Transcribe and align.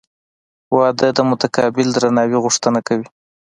•واده 0.77 1.07
د 1.17 1.19
متقابل 1.29 1.87
درناوي 1.95 2.37
غوښتنه 2.43 2.79
کوي. 2.87 3.07